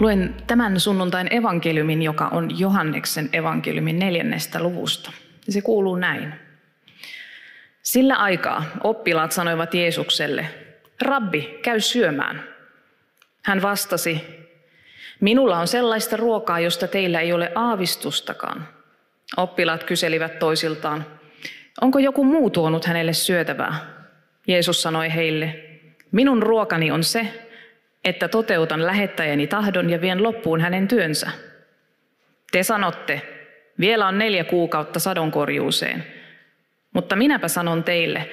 [0.00, 5.12] Luen tämän sunnuntain evankeliumin, joka on Johanneksen evankeliumin neljännestä luvusta.
[5.48, 6.34] Se kuuluu näin.
[7.82, 10.46] Sillä aikaa oppilaat sanoivat Jeesukselle,
[11.00, 12.44] Rabbi, käy syömään.
[13.44, 14.24] Hän vastasi,
[15.20, 18.68] minulla on sellaista ruokaa, josta teillä ei ole aavistustakaan.
[19.36, 21.06] Oppilaat kyselivät toisiltaan,
[21.80, 23.76] onko joku muu tuonut hänelle syötävää?
[24.46, 25.64] Jeesus sanoi heille,
[26.12, 27.49] minun ruokani on se,
[28.04, 31.30] että toteutan lähettäjäni tahdon ja vien loppuun hänen työnsä.
[32.52, 33.22] Te sanotte,
[33.80, 36.06] vielä on neljä kuukautta sadonkorjuuseen.
[36.94, 38.30] Mutta minäpä sanon teille,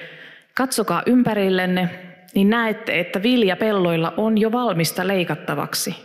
[0.54, 1.90] katsokaa ympärillenne,
[2.34, 5.96] niin näette, että vilja pelloilla on jo valmista leikattavaksi.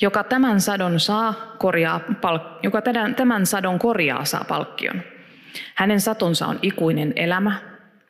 [0.00, 2.82] Joka tämän sadon saa, korjaa palk- joka
[3.16, 5.02] tämän sadon korjaa, saa palkkion.
[5.74, 7.52] Hänen satonsa on ikuinen elämä,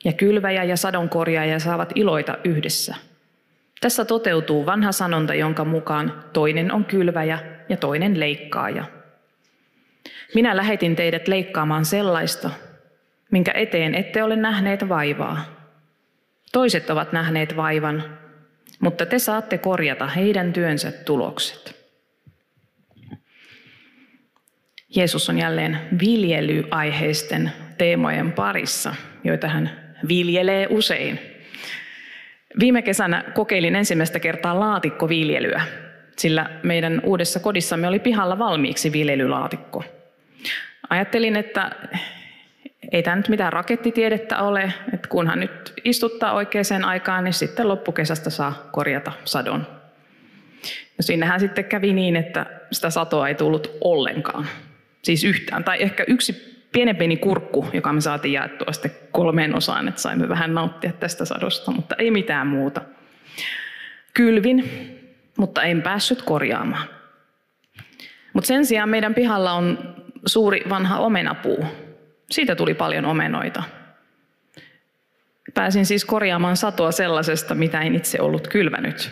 [0.04, 2.94] ja kylväjä ja sadon korjaaja saavat iloita yhdessä–
[3.80, 8.84] tässä toteutuu vanha sanonta, jonka mukaan toinen on kylväjä ja toinen leikkaaja.
[10.34, 12.50] Minä lähetin teidät leikkaamaan sellaista,
[13.30, 15.44] minkä eteen ette ole nähneet vaivaa.
[16.52, 18.18] Toiset ovat nähneet vaivan,
[18.80, 21.78] mutta te saatte korjata heidän työnsä tulokset.
[24.96, 31.20] Jeesus on jälleen viljelyaiheisten teemojen parissa, joita hän viljelee usein.
[32.60, 35.62] Viime kesänä kokeilin ensimmäistä kertaa laatikkoviljelyä,
[36.16, 39.84] sillä meidän uudessa kodissamme oli pihalla valmiiksi viljelylaatikko.
[40.90, 41.70] Ajattelin, että
[42.92, 48.30] ei tämä nyt mitään rakettitiedettä ole, että kunhan nyt istuttaa oikeaan aikaan, niin sitten loppukesästä
[48.30, 49.66] saa korjata sadon.
[50.96, 54.46] Ja sinnehän sitten kävi niin, että sitä satoa ei tullut ollenkaan.
[55.02, 55.64] Siis yhtään.
[55.64, 60.28] Tai ehkä yksi pienen pieni kurkku, joka me saatiin jaettua sitten kolmeen osaan, että saimme
[60.28, 62.80] vähän nauttia tästä sadosta, mutta ei mitään muuta.
[64.14, 64.64] Kylvin,
[65.38, 66.88] mutta en päässyt korjaamaan.
[68.32, 69.94] Mutta sen sijaan meidän pihalla on
[70.26, 71.64] suuri vanha omenapuu.
[72.30, 73.62] Siitä tuli paljon omenoita.
[75.54, 79.10] Pääsin siis korjaamaan satoa sellaisesta, mitä en itse ollut kylvänyt.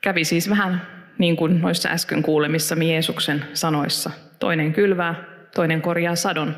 [0.00, 0.82] Kävi siis vähän
[1.18, 4.10] niin kuin noissa äsken kuulemissa Jeesuksen sanoissa.
[4.38, 5.14] Toinen kylvää,
[5.54, 6.56] toinen korjaa sadon.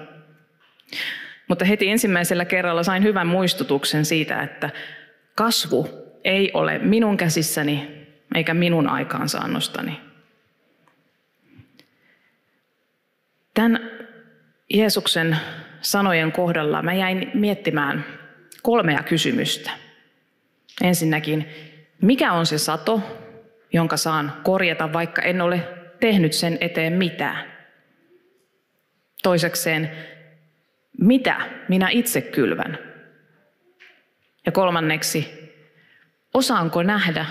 [1.48, 4.70] Mutta heti ensimmäisellä kerralla sain hyvän muistutuksen siitä, että
[5.34, 5.88] kasvu
[6.24, 10.00] ei ole minun käsissäni eikä minun aikaansaannostani.
[13.54, 13.90] Tämän
[14.70, 15.36] Jeesuksen
[15.80, 18.04] sanojen kohdalla mä jäin miettimään
[18.62, 19.70] kolmea kysymystä.
[20.82, 21.48] Ensinnäkin,
[22.02, 23.02] mikä on se sato,
[23.72, 25.68] jonka saan korjata, vaikka en ole
[26.00, 27.52] tehnyt sen eteen mitään?
[29.22, 29.90] Toisekseen,
[30.98, 31.36] mitä
[31.68, 32.78] minä itse kylvän?
[34.46, 35.52] Ja kolmanneksi,
[36.34, 37.26] osaanko nähdä,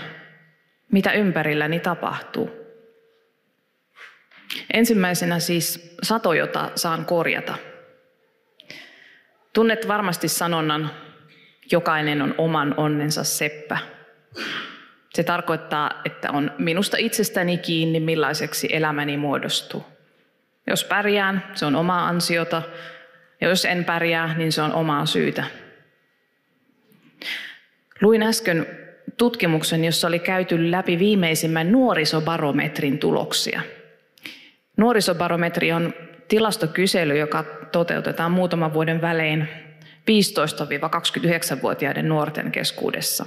[0.92, 2.59] mitä ympärilläni tapahtuu?
[4.74, 7.56] Ensimmäisenä siis sato, jota saan korjata.
[9.53, 10.91] Tunnet varmasti sanonnan,
[11.72, 13.78] jokainen on oman onnensa seppä.
[15.14, 19.86] Se tarkoittaa, että on minusta itsestäni kiinni, millaiseksi elämäni muodostuu.
[20.68, 22.62] Jos pärjään, se on omaa ansiota.
[23.42, 25.44] Ja jos en pärjää, niin se on omaa syytä.
[28.02, 28.68] Luin äsken
[29.18, 33.62] tutkimuksen, jossa oli käyty läpi viimeisimmän nuorisobarometrin tuloksia.
[34.78, 35.94] Nuorisobarometri on
[36.28, 39.48] tilastokysely, joka toteutetaan muutaman vuoden välein
[40.00, 43.26] 15-29-vuotiaiden nuorten keskuudessa.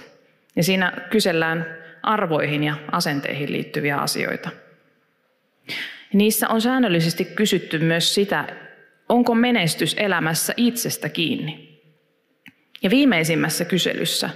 [0.56, 4.50] Ja siinä kysellään arvoihin ja asenteihin liittyviä asioita.
[6.12, 8.48] Niissä on säännöllisesti kysytty myös sitä,
[9.12, 11.82] onko menestys elämässä itsestä kiinni.
[12.82, 14.30] Ja viimeisimmässä kyselyssä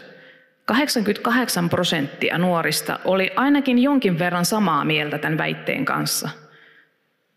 [0.65, 6.29] 88 prosenttia nuorista oli ainakin jonkin verran samaa mieltä tämän väitteen kanssa.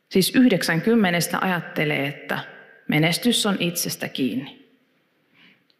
[0.09, 2.39] Siis 90 ajattelee, että
[2.88, 4.69] menestys on itsestä kiinni.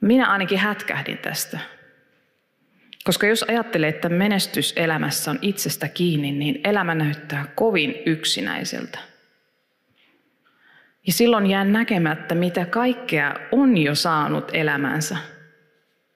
[0.02, 1.60] Minä ainakin hätkähdin tästä.
[3.04, 9.09] Koska jos ajattelee, että menestys elämässä on itsestä kiinni, niin elämä näyttää kovin yksinäiseltä.
[11.10, 15.18] Ja silloin jää näkemättä, mitä kaikkea on jo saanut elämänsä,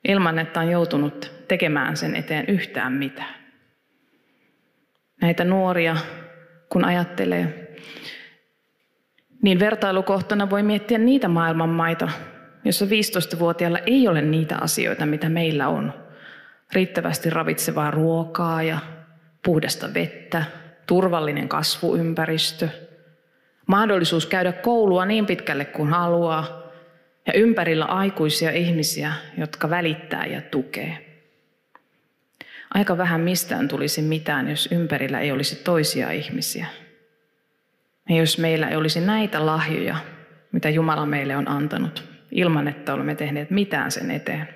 [0.07, 3.35] ilman että on joutunut tekemään sen eteen yhtään mitään.
[5.21, 5.97] Näitä nuoria,
[6.69, 7.75] kun ajattelee,
[9.41, 12.09] niin vertailukohtana voi miettiä niitä maailmanmaita,
[12.65, 15.93] jossa 15-vuotiailla ei ole niitä asioita, mitä meillä on.
[16.73, 18.79] Riittävästi ravitsevaa ruokaa ja
[19.45, 20.43] puhdasta vettä,
[20.87, 22.69] turvallinen kasvuympäristö,
[23.67, 26.63] mahdollisuus käydä koulua niin pitkälle kuin haluaa
[27.27, 31.09] ja ympärillä aikuisia ihmisiä, jotka välittää ja tukee.
[32.73, 36.65] Aika vähän mistään tulisi mitään, jos ympärillä ei olisi toisia ihmisiä.
[38.09, 39.95] Ja jos meillä ei olisi näitä lahjoja,
[40.51, 44.47] mitä Jumala meille on antanut, ilman että olemme tehneet mitään sen eteen.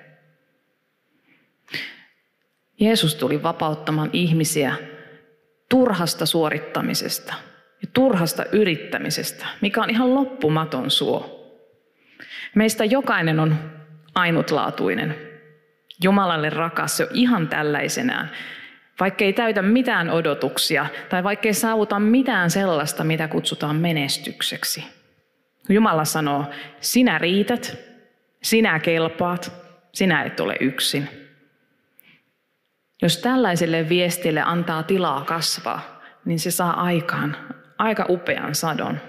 [2.80, 4.74] Jeesus tuli vapauttamaan ihmisiä
[5.68, 7.34] turhasta suorittamisesta
[7.82, 11.38] ja turhasta yrittämisestä, mikä on ihan loppumaton suo.
[12.54, 13.56] Meistä jokainen on
[14.14, 15.16] ainutlaatuinen.
[16.02, 18.30] Jumalalle rakas jo ihan tällaisenään,
[19.00, 24.84] vaikka ei täytä mitään odotuksia tai vaikka ei saavuta mitään sellaista, mitä kutsutaan menestykseksi.
[25.68, 26.44] Jumala sanoo,
[26.80, 27.78] sinä riität,
[28.42, 29.52] sinä kelpaat,
[29.92, 31.08] sinä et ole yksin.
[33.02, 37.36] Jos tällaiselle viestille antaa tilaa kasvaa, niin se saa aikaan
[37.78, 39.00] aika upean sadon.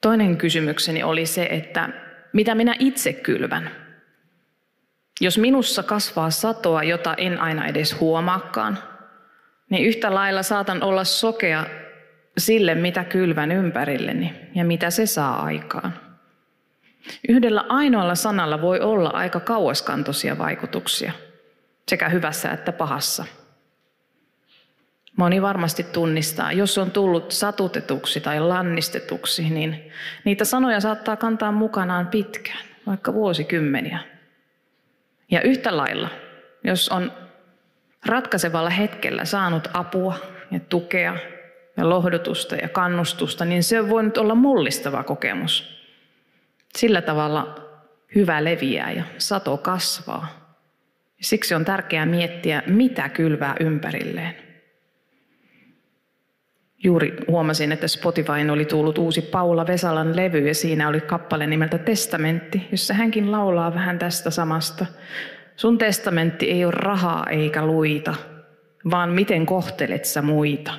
[0.00, 1.88] Toinen kysymykseni oli se, että
[2.32, 3.70] mitä minä itse kylvän.
[5.20, 8.78] Jos minussa kasvaa satoa, jota en aina edes huomaakaan,
[9.70, 11.66] niin yhtä lailla saatan olla sokea
[12.38, 15.94] sille, mitä kylvän ympärilleni ja mitä se saa aikaan.
[17.28, 21.12] Yhdellä ainoalla sanalla voi olla aika kauaskantoisia vaikutuksia,
[21.88, 23.24] sekä hyvässä että pahassa.
[25.16, 29.92] Moni varmasti tunnistaa, jos on tullut satutetuksi tai lannistetuksi, niin
[30.24, 33.98] niitä sanoja saattaa kantaa mukanaan pitkään, vaikka vuosikymmeniä.
[35.30, 36.08] Ja yhtä lailla,
[36.64, 37.12] jos on
[38.06, 40.16] ratkaisevalla hetkellä saanut apua
[40.50, 41.16] ja tukea
[41.76, 45.80] ja lohdutusta ja kannustusta, niin se on voinut olla mullistava kokemus.
[46.78, 47.70] Sillä tavalla
[48.14, 50.56] hyvä leviää ja sato kasvaa.
[51.20, 54.49] Siksi on tärkeää miettiä, mitä kylvää ympärilleen.
[56.84, 61.78] Juuri huomasin, että Spotifyin oli tullut uusi Paula Vesalan levy ja siinä oli kappale nimeltä
[61.78, 64.86] Testamentti, jossa hänkin laulaa vähän tästä samasta.
[65.56, 68.14] Sun testamentti ei ole rahaa eikä luita,
[68.90, 70.72] vaan miten kohtelet sä muita.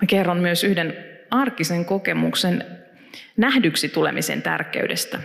[0.00, 2.64] Mä kerron myös yhden arkisen kokemuksen
[3.36, 5.18] nähdyksi tulemisen tärkeydestä.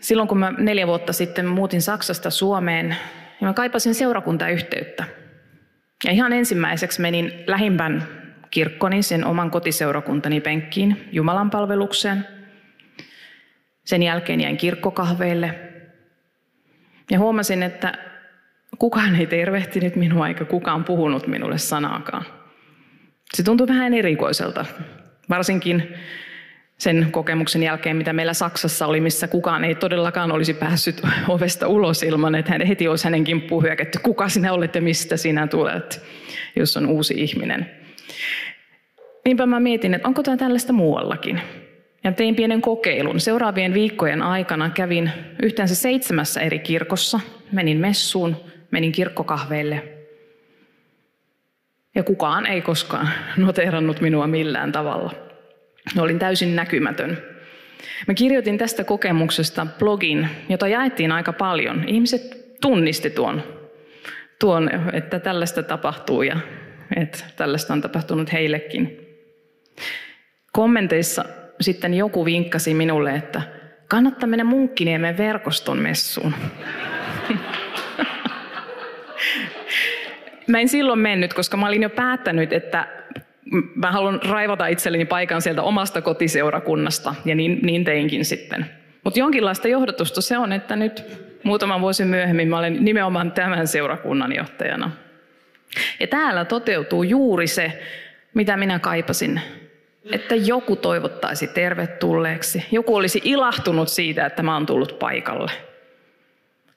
[0.00, 5.19] Silloin kun mä neljä vuotta sitten muutin Saksasta Suomeen, niin mä kaipasin seurakuntayhteyttä.
[6.04, 8.08] Ja ihan ensimmäiseksi menin lähimpän
[8.50, 12.26] kirkkoni, sen oman kotiseurakuntani penkkiin Jumalan palvelukseen.
[13.84, 15.58] Sen jälkeen jäin kirkkokahveille.
[17.10, 17.98] Ja huomasin, että
[18.78, 22.24] kukaan ei tervehtinyt minua eikä kukaan puhunut minulle sanaakaan.
[23.34, 24.64] Se tuntui vähän erikoiselta,
[25.28, 25.94] varsinkin
[26.80, 32.02] sen kokemuksen jälkeen, mitä meillä Saksassa oli, missä kukaan ei todellakaan olisi päässyt ovesta ulos
[32.02, 33.98] ilman, että hän heti olisi hänen kimppuun hyökätty.
[34.02, 36.02] Kuka sinä olet ja mistä sinä tulet,
[36.56, 37.70] jos on uusi ihminen.
[39.24, 41.40] Niinpä mä mietin, että onko tämä tällaista muuallakin.
[42.04, 43.20] Ja tein pienen kokeilun.
[43.20, 45.10] Seuraavien viikkojen aikana kävin
[45.42, 47.20] yhteensä seitsemässä eri kirkossa.
[47.52, 48.36] Menin messuun,
[48.70, 49.82] menin kirkkokahveille.
[51.94, 55.29] Ja kukaan ei koskaan noterannut minua millään tavalla.
[55.98, 57.22] Olin täysin näkymätön.
[58.06, 61.84] Mä kirjoitin tästä kokemuksesta blogin, jota jaettiin aika paljon.
[61.86, 63.42] Ihmiset tunnisti tuon,
[64.38, 66.36] tuon että tällaista tapahtuu ja
[66.96, 69.06] että tällaista on tapahtunut heillekin.
[70.52, 71.24] Kommenteissa
[71.60, 73.42] sitten joku vinkkasi minulle, että
[73.88, 76.34] kannattaa mennä Munkkiniemen verkoston messuun.
[80.46, 82.99] mä en silloin mennyt, koska mä olin jo päättänyt, että
[83.74, 88.66] mä haluan raivata itselleni paikan sieltä omasta kotiseurakunnasta, ja niin, niin teinkin sitten.
[89.04, 91.04] Mutta jonkinlaista johdatusta se on, että nyt
[91.42, 94.90] muutaman vuosi myöhemmin mä olen nimenomaan tämän seurakunnan johtajana.
[96.00, 97.82] Ja täällä toteutuu juuri se,
[98.34, 99.40] mitä minä kaipasin.
[100.12, 102.66] Että joku toivottaisi tervetulleeksi.
[102.72, 105.50] Joku olisi ilahtunut siitä, että mä oon tullut paikalle.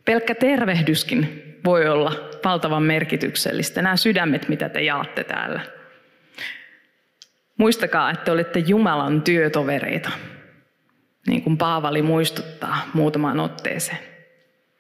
[0.06, 3.82] Pelkkä tervehdyskin voi olla valtavan merkityksellistä.
[3.82, 5.62] Nämä sydämet, mitä te jaatte täällä.
[7.58, 10.10] Muistakaa, että olette Jumalan työtovereita,
[11.28, 14.14] niin kuin Paavali muistuttaa muutamaan otteeseen.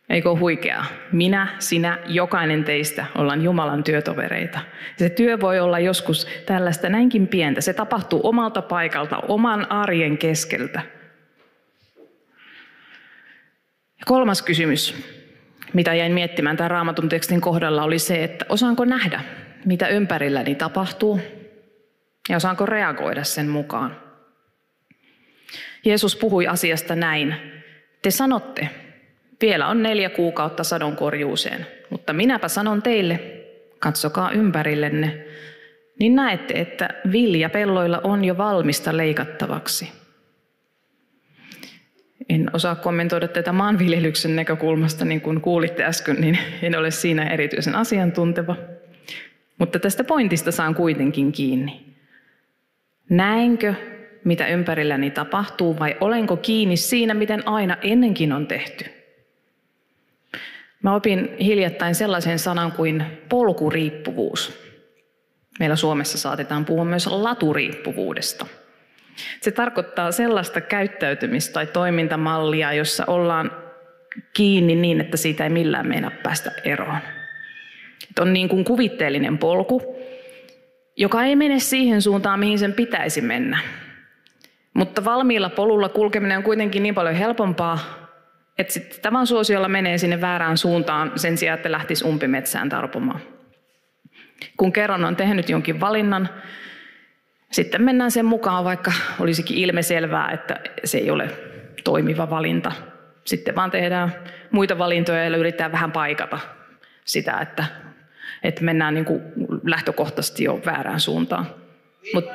[0.09, 0.85] Eikö huikeaa?
[1.11, 4.59] Minä, sinä, jokainen teistä ollaan Jumalan työtovereita.
[4.97, 7.61] Se työ voi olla joskus tällaista näinkin pientä.
[7.61, 10.81] Se tapahtuu omalta paikalta, oman arjen keskeltä.
[13.99, 14.95] Ja kolmas kysymys.
[15.73, 19.21] mitä jäin miettimään tämän raamatun tekstin kohdalla, oli se, että osaanko nähdä,
[19.65, 21.19] mitä ympärilläni tapahtuu,
[22.29, 23.97] ja osaanko reagoida sen mukaan.
[25.85, 27.35] Jeesus puhui asiasta näin.
[28.01, 28.69] Te sanotte,
[29.41, 33.19] vielä on neljä kuukautta sadonkorjuuseen, mutta minäpä sanon teille,
[33.79, 35.25] katsokaa ympärillenne,
[35.99, 39.91] niin näette, että vilja pelloilla on jo valmista leikattavaksi.
[42.29, 47.75] En osaa kommentoida tätä maanviljelyksen näkökulmasta, niin kuin kuulitte äsken, niin en ole siinä erityisen
[47.75, 48.55] asiantunteva.
[49.57, 51.92] Mutta tästä pointista saan kuitenkin kiinni.
[53.09, 53.73] Näenkö,
[54.23, 58.85] mitä ympärilläni tapahtuu, vai olenko kiinni siinä, miten aina ennenkin on tehty?
[60.83, 64.59] Mä opin hiljattain sellaisen sanan kuin polkuriippuvuus.
[65.59, 68.45] Meillä Suomessa saatetaan puhua myös laturiippuvuudesta.
[69.41, 73.51] Se tarkoittaa sellaista käyttäytymistä tai toimintamallia, jossa ollaan
[74.33, 76.97] kiinni niin, että siitä ei millään meinaa päästä eroon.
[78.09, 79.95] Että on niin kuin kuvitteellinen polku,
[80.97, 83.59] joka ei mene siihen suuntaan, mihin sen pitäisi mennä.
[84.73, 87.79] Mutta valmiilla polulla kulkeminen on kuitenkin niin paljon helpompaa,
[88.57, 93.19] että sitten tavan suosiolla menee sinne väärään suuntaan sen sijaan, että lähtisi umpimetsään tarpomaan.
[94.57, 96.29] Kun kerran on tehnyt jonkin valinnan,
[97.51, 101.29] sitten mennään sen mukaan, vaikka olisikin ilmeselvää, että se ei ole
[101.83, 102.71] toimiva valinta.
[103.25, 104.13] Sitten vaan tehdään
[104.51, 106.39] muita valintoja ja yritetään vähän paikata
[107.05, 107.65] sitä, että,
[108.43, 109.21] että mennään niin kuin
[109.63, 111.45] lähtökohtaisesti jo väärään suuntaan.
[112.13, 112.25] Mut...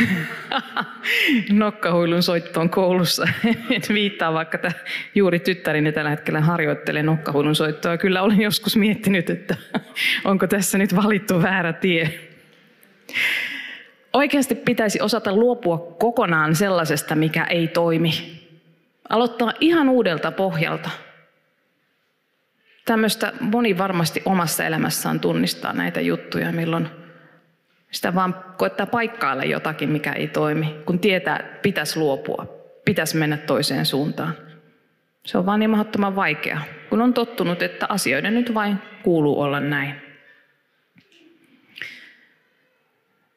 [1.52, 3.28] nokkahuilun soittoon koulussa.
[3.94, 4.72] viittaa vaikka että
[5.14, 7.98] juuri tyttärini tällä hetkellä harjoittelee nokkahuilun soittoa.
[7.98, 9.56] Kyllä olen joskus miettinyt, että
[10.24, 12.20] onko tässä nyt valittu väärä tie.
[14.12, 18.42] Oikeasti pitäisi osata luopua kokonaan sellaisesta, mikä ei toimi.
[19.08, 20.90] Aloittaa ihan uudelta pohjalta.
[22.84, 26.88] Tämmöistä moni varmasti omassa elämässään tunnistaa näitä juttuja, milloin
[27.90, 32.46] sitä vaan koittaa paikkailla jotakin, mikä ei toimi, kun tietää, että pitäisi luopua,
[32.84, 34.36] pitäisi mennä toiseen suuntaan.
[35.24, 36.60] Se on vaan niin mahdottoman vaikea,
[36.90, 39.94] kun on tottunut, että asioiden nyt vain kuuluu olla näin.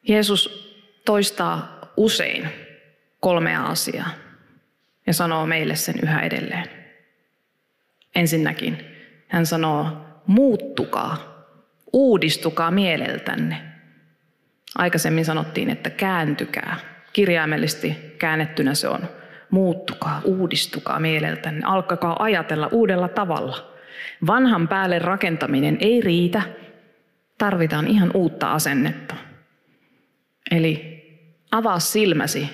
[0.02, 0.72] Jeesus
[1.04, 2.48] toistaa usein
[3.20, 4.10] kolmea asiaa
[5.06, 6.70] ja sanoo meille sen yhä edelleen.
[8.14, 8.95] Ensinnäkin
[9.28, 11.44] hän sanoo, muuttukaa,
[11.92, 13.62] uudistukaa mieleltänne.
[14.78, 16.76] Aikaisemmin sanottiin, että kääntykää.
[17.12, 19.08] Kirjaimellisesti käännettynä se on
[19.50, 23.72] muuttukaa, uudistukaa mieleltänne, alkakaa ajatella uudella tavalla.
[24.26, 26.42] Vanhan päälle rakentaminen ei riitä,
[27.38, 29.14] tarvitaan ihan uutta asennetta.
[30.50, 30.96] Eli
[31.50, 32.50] avaa silmäsi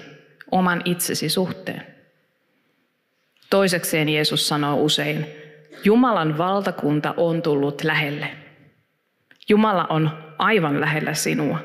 [0.51, 1.87] oman itsesi suhteen.
[3.51, 5.27] Toisekseen Jeesus sanoo usein,
[5.85, 8.37] Jumalan valtakunta on tullut lähelle.
[9.49, 11.59] Jumala on aivan lähellä sinua.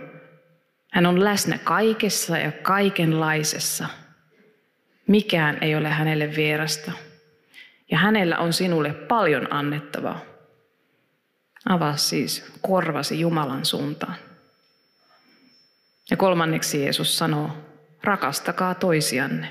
[0.92, 3.88] Hän on läsnä kaikessa ja kaikenlaisessa.
[5.08, 6.92] Mikään ei ole hänelle vierasta.
[7.92, 10.20] Ja hänellä on sinulle paljon annettavaa.
[11.70, 14.16] Avaa siis korvasi Jumalan suuntaan.
[16.12, 17.50] Ja kolmanneksi Jeesus sanoo,
[18.04, 19.48] rakastakaa toisianne.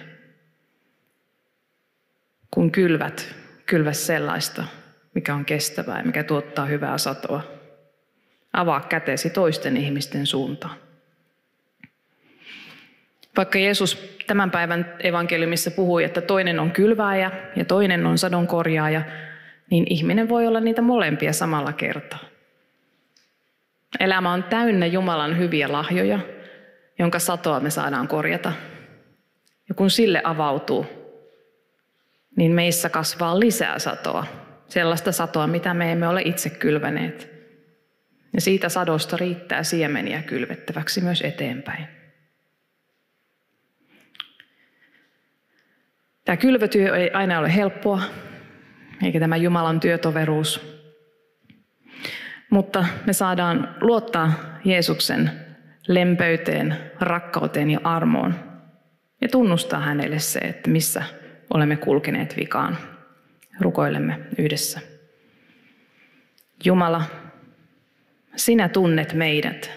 [2.50, 3.34] Kun kylvät,
[3.66, 4.64] kylvä sellaista,
[5.14, 7.42] mikä on kestävää ja mikä tuottaa hyvää satoa.
[8.52, 10.76] Avaa kätesi toisten ihmisten suuntaan.
[13.37, 19.02] Vaikka Jeesus tämän päivän evankeliumissa puhui, että toinen on kylvääjä ja toinen on sadonkorjaaja,
[19.70, 22.18] niin ihminen voi olla niitä molempia samalla kertaa.
[24.00, 26.18] Elämä on täynnä Jumalan hyviä lahjoja,
[26.99, 28.52] jonka satoa me saadaan korjata.
[29.68, 30.87] Ja kun sille avautuu,
[32.37, 34.26] niin meissä kasvaa lisää satoa.
[34.69, 37.37] Sellaista satoa, mitä me emme ole itse kylväneet.
[38.33, 41.88] Ja siitä sadosta riittää siemeniä kylvettäväksi myös eteenpäin.
[46.25, 48.02] Tämä kylvötyö ei aina ole helppoa,
[49.02, 50.76] eikä tämä Jumalan työtoveruus.
[52.50, 54.33] Mutta me saadaan luottaa
[54.64, 55.31] Jeesuksen
[55.88, 58.35] lempöyteen, rakkauteen ja armoon
[59.21, 61.02] ja tunnustaa hänelle se, että missä
[61.55, 62.79] olemme kulkeneet vikaan.
[63.61, 64.81] Rukoilemme yhdessä.
[66.65, 67.03] Jumala,
[68.37, 69.71] sinä tunnet meidät.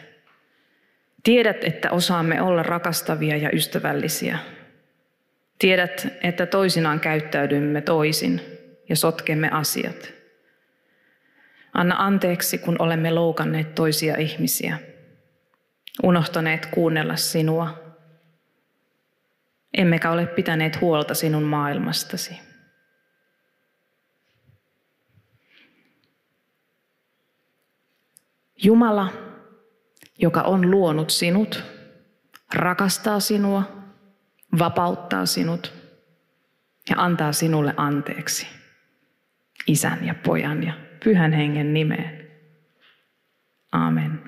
[1.23, 4.39] Tiedät, että osaamme olla rakastavia ja ystävällisiä.
[5.59, 8.41] Tiedät, että toisinaan käyttäydymme toisin
[8.89, 10.13] ja sotkemme asiat.
[11.73, 14.79] Anna anteeksi, kun olemme loukanneet toisia ihmisiä,
[16.03, 17.88] unohtaneet kuunnella sinua,
[19.73, 22.39] emmekä ole pitäneet huolta sinun maailmastasi.
[28.63, 29.13] Jumala,
[30.17, 31.63] joka on luonut sinut,
[32.53, 33.63] rakastaa sinua,
[34.59, 35.73] vapauttaa sinut
[36.89, 38.47] ja antaa sinulle anteeksi
[39.67, 40.73] isän ja pojan ja
[41.03, 42.27] pyhän hengen nimeen.
[43.71, 44.23] Aamen.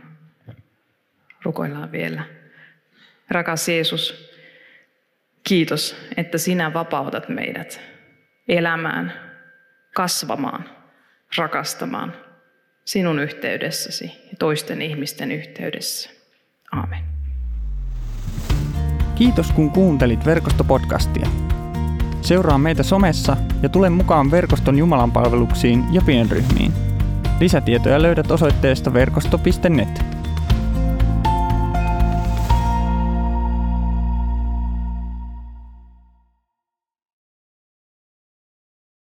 [1.44, 2.24] Rukoillaan vielä.
[3.30, 4.31] Rakas Jeesus,
[5.44, 7.82] kiitos, että sinä vapautat meidät
[8.48, 9.14] elämään,
[9.96, 10.70] kasvamaan,
[11.38, 12.14] rakastamaan
[12.86, 16.10] sinun yhteydessäsi ja toisten ihmisten yhteydessä.
[16.72, 17.04] Amen.
[19.16, 21.28] Kiitos kun kuuntelit verkostopodcastia.
[22.22, 26.72] Seuraa meitä somessa ja tule mukaan verkoston Jumalan palveluksiin ja pienryhmiin.
[27.40, 30.11] Lisätietoja löydät osoitteesta verkosto.net.